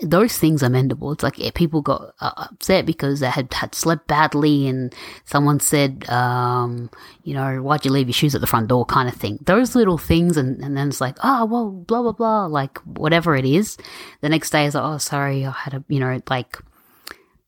those 0.00 0.36
things 0.36 0.62
are 0.62 0.68
mendable. 0.68 1.14
It's 1.14 1.22
like 1.22 1.36
people 1.54 1.80
got 1.80 2.12
uh, 2.20 2.32
upset 2.36 2.84
because 2.84 3.20
they 3.20 3.30
had, 3.30 3.52
had 3.54 3.74
slept 3.74 4.06
badly 4.06 4.68
and 4.68 4.94
someone 5.24 5.58
said, 5.58 6.06
um, 6.10 6.90
you 7.22 7.32
know, 7.32 7.62
why'd 7.62 7.84
you 7.84 7.90
leave 7.90 8.08
your 8.08 8.12
shoes 8.12 8.34
at 8.34 8.42
the 8.42 8.46
front 8.46 8.68
door 8.68 8.84
kind 8.84 9.08
of 9.08 9.14
thing. 9.14 9.38
Those 9.46 9.74
little 9.74 9.96
things. 9.96 10.36
And, 10.36 10.62
and 10.62 10.76
then 10.76 10.88
it's 10.88 11.00
like, 11.00 11.16
oh, 11.22 11.46
well, 11.46 11.70
blah, 11.70 12.02
blah, 12.02 12.12
blah, 12.12 12.44
like 12.46 12.76
whatever 12.80 13.36
it 13.36 13.46
is. 13.46 13.78
The 14.20 14.28
next 14.28 14.50
day 14.50 14.66
is 14.66 14.74
like, 14.74 14.84
oh, 14.84 14.98
sorry, 14.98 15.46
I 15.46 15.50
had 15.50 15.72
a, 15.72 15.84
you 15.88 15.98
know, 15.98 16.20
like 16.28 16.58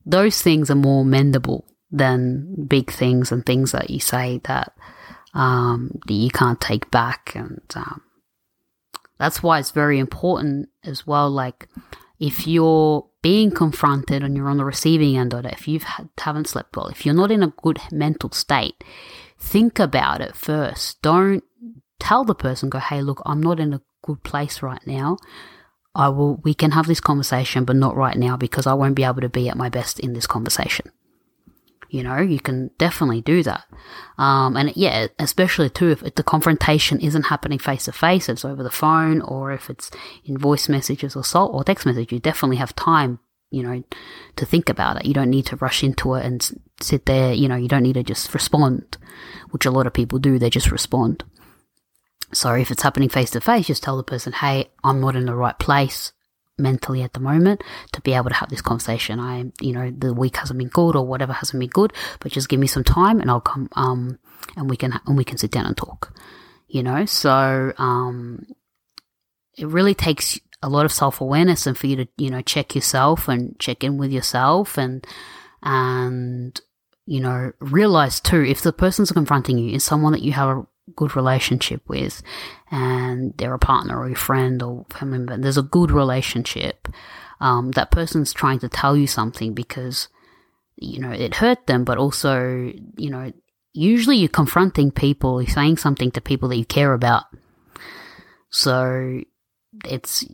those 0.06 0.40
things 0.40 0.70
are 0.70 0.74
more 0.74 1.04
mendable 1.04 1.64
than 1.90 2.64
big 2.66 2.90
things 2.90 3.30
and 3.30 3.44
things 3.44 3.72
that 3.72 3.90
you 3.90 4.00
say 4.00 4.40
that, 4.44 4.72
um, 5.34 6.00
that 6.06 6.14
you 6.14 6.30
can't 6.30 6.62
take 6.62 6.90
back. 6.90 7.32
And, 7.34 7.60
um, 7.74 8.00
that's 9.18 9.42
why 9.42 9.58
it's 9.58 9.72
very 9.72 9.98
important 9.98 10.70
as 10.82 11.06
well. 11.06 11.28
Like, 11.28 11.68
if 12.18 12.46
you're 12.46 13.06
being 13.22 13.50
confronted 13.50 14.22
and 14.22 14.36
you're 14.36 14.48
on 14.48 14.56
the 14.56 14.64
receiving 14.64 15.16
end 15.16 15.34
of 15.34 15.44
it, 15.44 15.52
if 15.52 15.68
you 15.68 15.80
haven't 16.18 16.48
slept 16.48 16.76
well, 16.76 16.88
if 16.88 17.04
you're 17.04 17.14
not 17.14 17.30
in 17.30 17.42
a 17.42 17.52
good 17.62 17.80
mental 17.90 18.30
state, 18.30 18.82
think 19.38 19.78
about 19.78 20.20
it 20.20 20.34
first. 20.34 21.00
Don't 21.02 21.44
tell 21.98 22.24
the 22.24 22.34
person, 22.34 22.68
go, 22.68 22.78
hey, 22.78 23.02
look, 23.02 23.22
I'm 23.24 23.42
not 23.42 23.60
in 23.60 23.74
a 23.74 23.82
good 24.02 24.22
place 24.22 24.62
right 24.62 24.84
now. 24.86 25.16
I 25.94 26.08
will, 26.08 26.36
we 26.44 26.54
can 26.54 26.72
have 26.72 26.86
this 26.86 27.00
conversation, 27.00 27.64
but 27.64 27.76
not 27.76 27.96
right 27.96 28.16
now 28.16 28.36
because 28.36 28.66
I 28.66 28.74
won't 28.74 28.94
be 28.94 29.04
able 29.04 29.20
to 29.20 29.28
be 29.28 29.48
at 29.48 29.56
my 29.56 29.68
best 29.68 29.98
in 29.98 30.12
this 30.12 30.26
conversation. 30.26 30.90
You 31.90 32.02
know, 32.02 32.18
you 32.18 32.38
can 32.38 32.70
definitely 32.76 33.22
do 33.22 33.42
that. 33.44 33.64
Um, 34.18 34.56
and 34.56 34.76
yeah, 34.76 35.06
especially 35.18 35.70
too, 35.70 35.90
if, 35.90 36.14
the 36.14 36.22
confrontation 36.22 37.00
isn't 37.00 37.24
happening 37.24 37.58
face 37.58 37.84
to 37.84 37.92
face, 37.92 38.28
it's 38.28 38.44
over 38.44 38.62
the 38.62 38.70
phone 38.70 39.22
or 39.22 39.52
if 39.52 39.70
it's 39.70 39.90
in 40.24 40.36
voice 40.36 40.68
messages 40.68 41.16
or 41.16 41.24
so, 41.24 41.46
or 41.46 41.64
text 41.64 41.86
message, 41.86 42.12
you 42.12 42.18
definitely 42.18 42.58
have 42.58 42.76
time, 42.76 43.20
you 43.50 43.62
know, 43.62 43.82
to 44.36 44.44
think 44.44 44.68
about 44.68 44.98
it. 44.98 45.06
You 45.06 45.14
don't 45.14 45.30
need 45.30 45.46
to 45.46 45.56
rush 45.56 45.82
into 45.82 46.14
it 46.14 46.26
and 46.26 46.60
sit 46.80 47.06
there, 47.06 47.32
you 47.32 47.48
know, 47.48 47.56
you 47.56 47.68
don't 47.68 47.84
need 47.84 47.94
to 47.94 48.02
just 48.02 48.34
respond, 48.34 48.98
which 49.50 49.64
a 49.64 49.70
lot 49.70 49.86
of 49.86 49.94
people 49.94 50.18
do. 50.18 50.38
They 50.38 50.50
just 50.50 50.70
respond. 50.70 51.24
So 52.34 52.52
if 52.52 52.70
it's 52.70 52.82
happening 52.82 53.08
face 53.08 53.30
to 53.30 53.40
face, 53.40 53.68
just 53.68 53.82
tell 53.82 53.96
the 53.96 54.02
person, 54.02 54.34
Hey, 54.34 54.70
I'm 54.84 55.00
not 55.00 55.16
in 55.16 55.24
the 55.24 55.34
right 55.34 55.58
place 55.58 56.12
mentally 56.58 57.02
at 57.02 57.12
the 57.12 57.20
moment 57.20 57.62
to 57.92 58.00
be 58.00 58.14
able 58.14 58.28
to 58.28 58.34
have 58.34 58.50
this 58.50 58.60
conversation. 58.60 59.20
I, 59.20 59.50
you 59.60 59.72
know, 59.72 59.90
the 59.90 60.12
week 60.12 60.36
hasn't 60.36 60.58
been 60.58 60.68
good 60.68 60.96
or 60.96 61.06
whatever 61.06 61.32
hasn't 61.32 61.60
been 61.60 61.68
good, 61.68 61.92
but 62.20 62.32
just 62.32 62.48
give 62.48 62.60
me 62.60 62.66
some 62.66 62.84
time 62.84 63.20
and 63.20 63.30
I'll 63.30 63.40
come, 63.40 63.68
um, 63.72 64.18
and 64.56 64.68
we 64.68 64.76
can, 64.76 64.98
and 65.06 65.16
we 65.16 65.24
can 65.24 65.38
sit 65.38 65.50
down 65.50 65.66
and 65.66 65.76
talk, 65.76 66.16
you 66.68 66.82
know? 66.82 67.04
So, 67.06 67.72
um, 67.78 68.46
it 69.56 69.66
really 69.66 69.94
takes 69.94 70.38
a 70.62 70.68
lot 70.68 70.84
of 70.84 70.92
self 70.92 71.20
awareness 71.20 71.66
and 71.66 71.76
for 71.76 71.86
you 71.86 71.96
to, 71.96 72.08
you 72.16 72.30
know, 72.30 72.42
check 72.42 72.74
yourself 72.74 73.28
and 73.28 73.58
check 73.58 73.82
in 73.84 73.98
with 73.98 74.12
yourself 74.12 74.78
and, 74.78 75.06
and, 75.62 76.60
you 77.06 77.20
know, 77.20 77.52
realize 77.60 78.20
too, 78.20 78.42
if 78.42 78.62
the 78.62 78.72
person's 78.72 79.12
confronting 79.12 79.58
you 79.58 79.74
is 79.74 79.84
someone 79.84 80.12
that 80.12 80.22
you 80.22 80.32
have 80.32 80.48
a 80.48 80.66
good 80.96 81.16
relationship 81.16 81.82
with 81.88 82.22
and 82.70 83.34
they're 83.36 83.54
a 83.54 83.58
partner 83.58 83.98
or 83.98 84.08
a 84.08 84.14
friend 84.14 84.62
or 84.62 84.86
family 84.90 85.18
member, 85.18 85.36
there's 85.36 85.58
a 85.58 85.62
good 85.62 85.90
relationship, 85.90 86.88
um, 87.40 87.70
that 87.72 87.90
person's 87.90 88.32
trying 88.32 88.58
to 88.60 88.68
tell 88.68 88.96
you 88.96 89.06
something 89.06 89.54
because, 89.54 90.08
you 90.76 91.00
know, 91.00 91.10
it 91.10 91.36
hurt 91.36 91.66
them, 91.66 91.84
but 91.84 91.98
also, 91.98 92.72
you 92.96 93.10
know, 93.10 93.32
usually 93.72 94.16
you're 94.16 94.28
confronting 94.28 94.90
people, 94.90 95.40
you're 95.40 95.50
saying 95.50 95.76
something 95.76 96.10
to 96.10 96.20
people 96.20 96.48
that 96.48 96.56
you 96.56 96.64
care 96.64 96.92
about. 96.92 97.24
So 98.50 99.20
it's, 99.84 100.24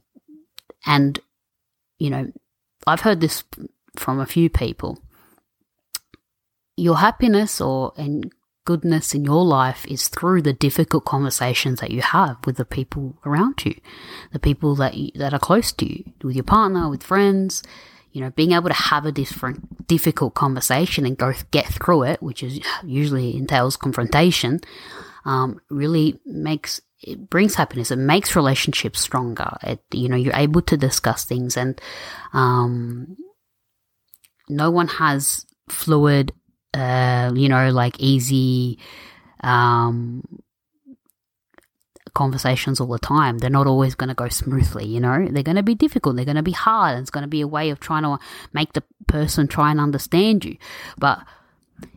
and, 0.87 1.19
you 1.99 2.11
know, 2.11 2.33
I've 2.87 3.01
heard 3.01 3.21
this 3.21 3.45
from 3.97 4.21
a 4.21 4.27
few 4.27 4.49
people. 4.51 4.99
Your 6.77 6.97
happiness 6.97 7.61
or 7.61 7.93
and 7.97 8.33
goodness 8.65 9.15
in 9.15 9.25
your 9.25 9.45
life 9.45 9.87
is 9.87 10.09
through 10.09 10.43
the 10.43 10.53
difficult 10.53 11.05
conversations 11.05 11.81
that 11.81 11.91
you 11.91 12.03
have 12.03 12.37
with 12.47 12.57
the 12.57 12.65
people 12.65 13.17
around 13.25 13.65
you, 13.65 13.79
the 14.33 14.39
people 14.39 14.75
that 14.77 14.95
you, 14.95 15.11
that 15.17 15.35
are 15.35 15.39
close 15.39 15.73
to 15.73 15.87
you, 15.87 16.05
with 16.23 16.35
your 16.35 16.45
partner, 16.45 16.89
with 16.89 17.03
friends. 17.03 17.63
You 18.13 18.21
know, 18.21 18.31
being 18.31 18.53
able 18.53 18.69
to 18.69 18.75
have 18.75 19.07
a 19.07 19.13
different, 19.13 19.89
difficult 19.89 20.35
conversation 20.35 21.05
and 21.05 21.19
go 21.19 21.33
get 21.51 21.67
through 21.67 22.05
it, 22.05 22.23
which 22.23 22.45
is 22.45 22.61
usually 22.85 23.37
entails 23.37 23.77
confrontation, 23.77 24.61
um, 25.25 25.61
really 25.69 26.21
makes 26.25 26.81
it 27.03 27.29
brings 27.29 27.57
happiness. 27.57 27.91
It 27.91 27.97
makes 27.97 28.37
relationships 28.37 29.01
stronger. 29.01 29.57
It, 29.63 29.81
you 29.93 30.09
know, 30.09 30.17
you're 30.17 30.35
able 30.35 30.63
to 30.63 30.77
discuss 30.77 31.25
things, 31.25 31.57
and 31.57 31.81
um, 32.33 33.17
no 34.49 34.71
one 34.71 34.89
has 34.89 35.45
fluid 35.69 36.33
uh, 36.75 37.33
you 37.35 37.49
know, 37.49 37.71
like 37.71 37.99
easy 38.01 38.79
um, 39.41 40.23
conversations 42.15 42.81
all 42.81 42.89
the 42.89 42.99
time. 42.99 43.39
They're 43.39 43.51
not 43.51 43.67
always 43.67 43.95
going 43.95 44.09
to 44.09 44.15
go 44.15 44.29
smoothly, 44.29 44.87
you 44.87 45.01
know. 45.01 45.27
They're 45.31 45.43
going 45.43 45.57
to 45.57 45.63
be 45.63 45.75
difficult. 45.75 46.17
They're 46.17 46.25
going 46.25 46.37
to 46.37 46.43
be 46.43 46.53
hard. 46.53 46.95
And 46.95 47.03
it's 47.03 47.11
going 47.11 47.23
to 47.23 47.29
be 47.29 47.41
a 47.41 47.49
way 47.49 47.71
of 47.71 47.81
trying 47.81 48.03
to 48.03 48.19
make 48.53 48.73
the 48.73 48.83
person 49.07 49.47
try 49.47 49.71
and 49.71 49.81
understand 49.81 50.45
you. 50.45 50.57
But 50.99 51.21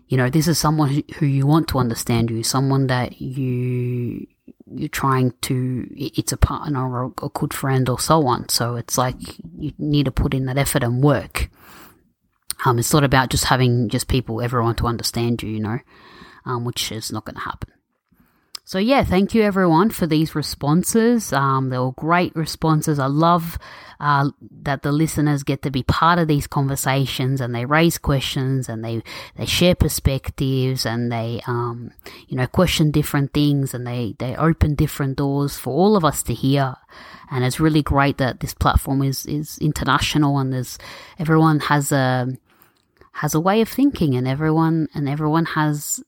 you 0.07 0.17
know, 0.17 0.29
this 0.29 0.47
is 0.47 0.57
someone 0.57 1.03
who 1.17 1.25
you 1.25 1.45
want 1.45 1.67
to 1.69 1.79
understand 1.79 2.31
you, 2.31 2.41
someone 2.43 2.87
that 2.87 3.21
you 3.21 4.25
you're 4.73 4.89
trying 4.89 5.33
to. 5.41 5.87
It's 5.95 6.31
a 6.31 6.37
partner 6.37 6.87
or 6.87 7.13
a 7.21 7.29
good 7.29 7.53
friend 7.53 7.89
or 7.89 7.99
so 7.99 8.25
on. 8.27 8.47
So 8.49 8.75
it's 8.75 8.97
like 8.97 9.15
you 9.57 9.73
need 9.77 10.05
to 10.05 10.11
put 10.11 10.33
in 10.33 10.45
that 10.45 10.57
effort 10.57 10.83
and 10.83 11.03
work. 11.03 11.46
Um, 12.67 12.79
it's 12.79 12.91
not 12.91 13.05
about 13.05 13.29
just 13.29 13.45
having 13.45 13.87
just 13.87 14.09
people, 14.09 14.41
everyone 14.41 14.75
to 14.75 14.87
understand 14.87 15.41
you, 15.41 15.49
you 15.49 15.59
know, 15.61 15.79
um, 16.45 16.65
which 16.65 16.91
is 16.91 17.13
not 17.13 17.23
going 17.23 17.35
to 17.35 17.41
happen. 17.41 17.71
So 18.65 18.79
yeah, 18.79 19.05
thank 19.05 19.33
you 19.33 19.43
everyone 19.43 19.91
for 19.91 20.05
these 20.05 20.35
responses. 20.35 21.31
Um, 21.31 21.69
they 21.69 21.77
were 21.77 21.93
great 21.93 22.35
responses. 22.35 22.99
I 22.99 23.05
love 23.05 23.57
uh, 24.01 24.31
that 24.63 24.81
the 24.81 24.91
listeners 24.91 25.43
get 25.43 25.61
to 25.61 25.71
be 25.71 25.83
part 25.83 26.19
of 26.19 26.27
these 26.27 26.47
conversations 26.47 27.39
and 27.39 27.55
they 27.55 27.63
raise 27.63 27.97
questions 27.97 28.67
and 28.67 28.83
they 28.83 29.01
they 29.37 29.45
share 29.45 29.73
perspectives 29.73 30.85
and 30.85 31.09
they 31.09 31.41
um, 31.47 31.91
you 32.27 32.35
know 32.35 32.47
question 32.47 32.91
different 32.91 33.31
things 33.31 33.73
and 33.73 33.87
they 33.87 34.15
they 34.19 34.35
open 34.35 34.75
different 34.75 35.15
doors 35.15 35.57
for 35.57 35.73
all 35.73 35.95
of 35.95 36.03
us 36.03 36.21
to 36.23 36.33
hear. 36.33 36.75
And 37.31 37.45
it's 37.45 37.61
really 37.61 37.83
great 37.83 38.17
that 38.17 38.41
this 38.41 38.53
platform 38.53 39.01
is 39.01 39.25
is 39.27 39.57
international 39.59 40.39
and 40.39 40.51
there's 40.51 40.77
everyone 41.17 41.61
has 41.61 41.93
a 41.93 42.37
has 43.17 43.33
a 43.33 43.39
way 43.39 43.61
of 43.61 43.69
thinking 43.69 44.15
and 44.15 44.27
everyone 44.27 44.87
and 44.93 45.09
everyone 45.09 45.45
has 45.45 46.03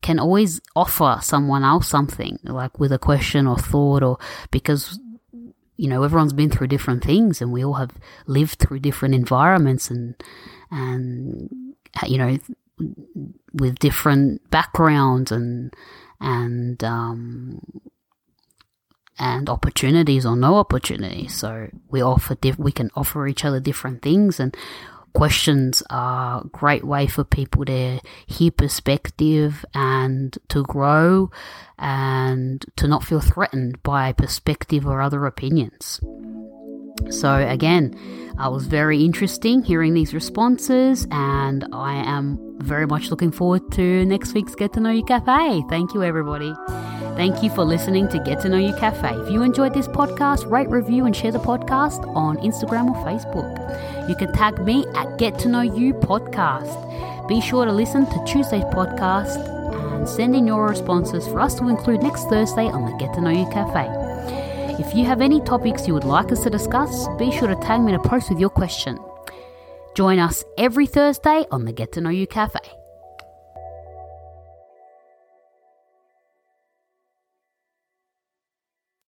can 0.00 0.18
always 0.18 0.60
offer 0.74 1.18
someone 1.20 1.62
else 1.62 1.86
something 1.86 2.38
like 2.44 2.78
with 2.78 2.90
a 2.90 2.98
question 2.98 3.46
or 3.46 3.58
thought 3.58 4.02
or 4.02 4.18
because 4.50 4.98
you 5.76 5.88
know 5.88 6.02
everyone's 6.02 6.32
been 6.32 6.50
through 6.50 6.66
different 6.66 7.04
things 7.04 7.42
and 7.42 7.52
we 7.52 7.62
all 7.62 7.74
have 7.74 7.92
lived 8.26 8.58
through 8.58 8.78
different 8.78 9.14
environments 9.14 9.90
and 9.90 10.14
and 10.70 11.50
you 12.06 12.16
know 12.16 12.38
with 13.52 13.78
different 13.78 14.50
backgrounds 14.50 15.30
and 15.30 15.74
and 16.20 16.82
um 16.82 17.60
and 19.18 19.48
opportunities 19.48 20.26
or 20.26 20.36
no 20.36 20.56
opportunities. 20.56 21.34
So 21.34 21.68
we 21.88 22.02
offer 22.02 22.34
diff- 22.34 22.58
we 22.58 22.72
can 22.72 22.90
offer 22.96 23.28
each 23.28 23.44
other 23.44 23.60
different 23.60 24.02
things 24.02 24.40
and 24.40 24.56
questions 25.14 25.82
are 25.90 26.42
a 26.42 26.48
great 26.48 26.84
way 26.84 27.06
for 27.06 27.24
people 27.24 27.64
to 27.64 28.00
hear 28.26 28.50
perspective 28.50 29.64
and 29.74 30.36
to 30.48 30.62
grow 30.64 31.30
and 31.78 32.64
to 32.76 32.86
not 32.86 33.04
feel 33.04 33.20
threatened 33.20 33.82
by 33.82 34.12
perspective 34.12 34.86
or 34.86 35.00
other 35.00 35.24
opinions. 35.26 36.00
So, 37.10 37.36
again, 37.36 37.94
uh, 38.38 38.50
was 38.50 38.66
very 38.66 39.04
interesting 39.04 39.62
hearing 39.62 39.94
these 39.94 40.14
responses, 40.14 41.06
and 41.10 41.66
I 41.72 41.94
am 41.94 42.38
very 42.58 42.86
much 42.86 43.10
looking 43.10 43.32
forward 43.32 43.70
to 43.72 44.04
next 44.06 44.32
week's 44.32 44.54
Get 44.54 44.72
to 44.74 44.80
Know 44.80 44.90
You 44.90 45.04
Cafe. 45.04 45.64
Thank 45.68 45.92
you, 45.92 46.02
everybody. 46.02 46.54
Thank 47.16 47.44
you 47.44 47.50
for 47.50 47.64
listening 47.64 48.08
to 48.08 48.18
Get 48.18 48.40
to 48.40 48.48
Know 48.48 48.58
You 48.58 48.74
Cafe. 48.74 49.14
If 49.20 49.30
you 49.30 49.42
enjoyed 49.42 49.72
this 49.72 49.86
podcast, 49.86 50.50
rate, 50.50 50.68
review, 50.68 51.06
and 51.06 51.14
share 51.14 51.30
the 51.30 51.38
podcast 51.38 52.04
on 52.16 52.38
Instagram 52.38 52.90
or 52.90 53.04
Facebook. 53.06 54.08
You 54.08 54.16
can 54.16 54.32
tag 54.32 54.58
me 54.60 54.84
at 54.96 55.16
Get 55.16 55.38
to 55.40 55.48
Know 55.48 55.60
You 55.60 55.94
Podcast. 55.94 57.28
Be 57.28 57.40
sure 57.40 57.66
to 57.66 57.72
listen 57.72 58.04
to 58.06 58.24
Tuesday's 58.26 58.64
podcast 58.64 59.36
and 59.94 60.08
send 60.08 60.34
in 60.34 60.44
your 60.44 60.66
responses 60.66 61.24
for 61.28 61.40
us 61.40 61.54
to 61.54 61.68
include 61.68 62.02
next 62.02 62.24
Thursday 62.24 62.66
on 62.66 62.84
the 62.84 62.96
Get 62.98 63.14
to 63.14 63.20
Know 63.20 63.30
You 63.30 63.48
Cafe. 63.48 63.86
If 64.82 64.92
you 64.92 65.04
have 65.04 65.20
any 65.20 65.40
topics 65.40 65.86
you 65.86 65.94
would 65.94 66.02
like 66.02 66.32
us 66.32 66.42
to 66.42 66.50
discuss, 66.50 67.06
be 67.16 67.30
sure 67.30 67.46
to 67.46 67.54
tag 67.54 67.80
me 67.80 67.94
in 67.94 68.00
a 68.00 68.02
post 68.02 68.28
with 68.28 68.40
your 68.40 68.50
question. 68.50 68.98
Join 69.94 70.18
us 70.18 70.44
every 70.58 70.86
Thursday 70.86 71.46
on 71.52 71.64
the 71.64 71.72
Get 71.72 71.92
to 71.92 72.00
Know 72.00 72.10
You 72.10 72.26
Cafe. 72.26 72.58